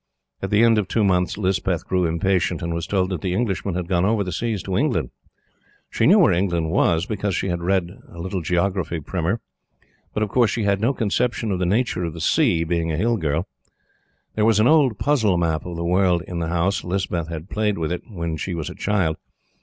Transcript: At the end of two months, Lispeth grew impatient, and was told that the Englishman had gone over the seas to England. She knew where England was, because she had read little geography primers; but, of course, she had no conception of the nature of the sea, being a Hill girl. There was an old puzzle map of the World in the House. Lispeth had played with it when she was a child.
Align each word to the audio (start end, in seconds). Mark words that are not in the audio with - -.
At 0.41 0.49
the 0.49 0.63
end 0.63 0.79
of 0.79 0.87
two 0.87 1.03
months, 1.03 1.37
Lispeth 1.37 1.85
grew 1.85 2.07
impatient, 2.07 2.63
and 2.63 2.73
was 2.73 2.87
told 2.87 3.11
that 3.11 3.21
the 3.21 3.35
Englishman 3.35 3.75
had 3.75 3.87
gone 3.87 4.03
over 4.03 4.23
the 4.23 4.31
seas 4.31 4.63
to 4.63 4.75
England. 4.75 5.11
She 5.91 6.07
knew 6.07 6.17
where 6.17 6.33
England 6.33 6.71
was, 6.71 7.05
because 7.05 7.35
she 7.35 7.49
had 7.49 7.61
read 7.61 7.99
little 8.11 8.41
geography 8.41 8.99
primers; 8.99 9.37
but, 10.11 10.23
of 10.23 10.29
course, 10.29 10.49
she 10.49 10.63
had 10.63 10.81
no 10.81 10.91
conception 10.95 11.51
of 11.51 11.59
the 11.59 11.67
nature 11.67 12.03
of 12.03 12.13
the 12.15 12.19
sea, 12.19 12.63
being 12.63 12.91
a 12.91 12.97
Hill 12.97 13.17
girl. 13.17 13.47
There 14.33 14.43
was 14.43 14.59
an 14.59 14.65
old 14.65 14.97
puzzle 14.97 15.37
map 15.37 15.67
of 15.67 15.75
the 15.75 15.85
World 15.85 16.23
in 16.27 16.39
the 16.39 16.47
House. 16.49 16.83
Lispeth 16.83 17.27
had 17.27 17.47
played 17.51 17.77
with 17.77 17.91
it 17.91 18.01
when 18.09 18.37
she 18.37 18.55
was 18.55 18.71
a 18.71 18.73
child. 18.75 19.17